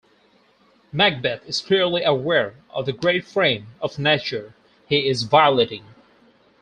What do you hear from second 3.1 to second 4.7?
frame of Nature